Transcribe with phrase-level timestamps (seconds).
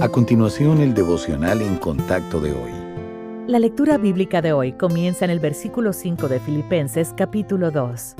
[0.00, 2.70] A continuación, el devocional en contacto de hoy.
[3.48, 8.14] La lectura bíblica de hoy comienza en el versículo 5 de Filipenses capítulo 2.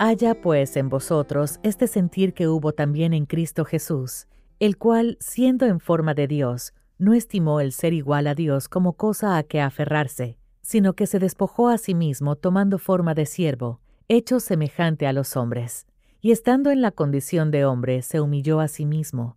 [0.00, 4.26] Haya pues en vosotros este sentir que hubo también en Cristo Jesús,
[4.58, 8.94] el cual, siendo en forma de Dios, no estimó el ser igual a Dios como
[8.94, 13.78] cosa a que aferrarse, sino que se despojó a sí mismo tomando forma de siervo,
[14.08, 15.86] hecho semejante a los hombres,
[16.20, 19.36] y estando en la condición de hombre, se humilló a sí mismo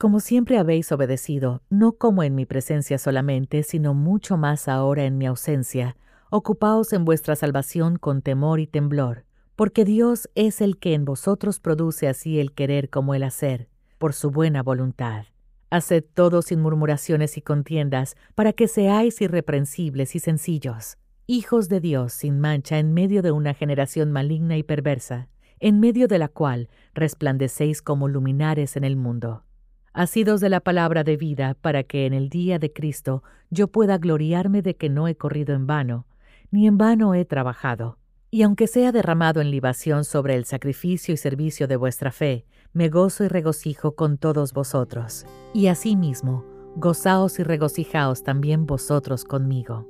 [0.00, 5.18] como siempre habéis obedecido, no como en mi presencia solamente, sino mucho más ahora en
[5.18, 5.94] mi ausencia,
[6.30, 11.60] ocupaos en vuestra salvación con temor y temblor, porque Dios es el que en vosotros
[11.60, 15.26] produce así el querer como el hacer, por su buena voluntad.
[15.68, 20.96] Haced todo sin murmuraciones y contiendas, para que seáis irreprensibles y sencillos,
[21.26, 25.28] hijos de Dios sin mancha en medio de una generación maligna y perversa
[25.62, 29.44] en medio de la cual resplandecéis como luminares en el mundo.
[29.92, 33.98] Asidos de la palabra de vida, para que en el día de Cristo yo pueda
[33.98, 36.06] gloriarme de que no he corrido en vano,
[36.52, 37.98] ni en vano he trabajado.
[38.30, 42.88] Y aunque sea derramado en libación sobre el sacrificio y servicio de vuestra fe, me
[42.88, 45.26] gozo y regocijo con todos vosotros.
[45.52, 46.44] Y asimismo,
[46.76, 49.88] gozaos y regocijaos también vosotros conmigo.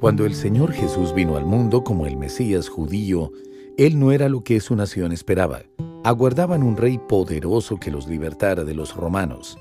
[0.00, 3.30] Cuando el Señor Jesús vino al mundo como el Mesías judío,
[3.78, 5.62] él no era lo que su nación esperaba.
[6.06, 9.58] Aguardaban un rey poderoso que los libertara de los romanos.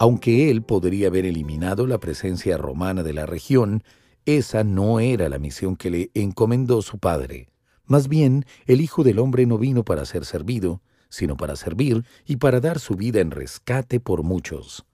[0.00, 3.84] Aunque él podría haber eliminado la presencia romana de la región,
[4.26, 7.46] esa no era la misión que le encomendó su padre.
[7.86, 12.38] Más bien, el Hijo del Hombre no vino para ser servido, sino para servir y
[12.38, 14.84] para dar su vida en rescate por muchos.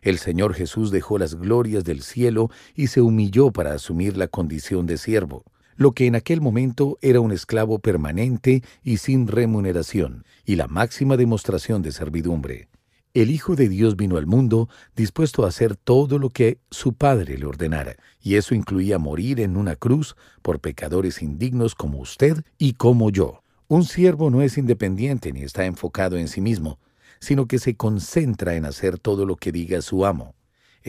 [0.00, 4.86] El Señor Jesús dejó las glorias del cielo y se humilló para asumir la condición
[4.86, 5.44] de siervo
[5.78, 11.16] lo que en aquel momento era un esclavo permanente y sin remuneración, y la máxima
[11.16, 12.68] demostración de servidumbre.
[13.14, 17.38] El Hijo de Dios vino al mundo dispuesto a hacer todo lo que su Padre
[17.38, 22.72] le ordenara, y eso incluía morir en una cruz por pecadores indignos como usted y
[22.72, 23.42] como yo.
[23.68, 26.80] Un siervo no es independiente ni está enfocado en sí mismo,
[27.20, 30.34] sino que se concentra en hacer todo lo que diga su amo.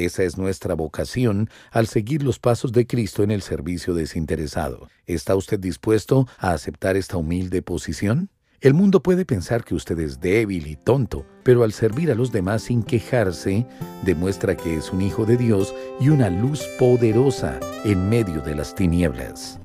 [0.06, 4.88] Esa es nuestra vocación al seguir los pasos de Cristo en el servicio desinteresado.
[5.06, 8.30] ¿Está usted dispuesto a aceptar esta humilde posición?
[8.62, 12.32] El mundo puede pensar que usted es débil y tonto, pero al servir a los
[12.32, 13.66] demás sin quejarse,
[14.04, 18.76] demuestra que es un hijo de Dios y una luz poderosa en medio de las
[18.76, 19.60] tinieblas.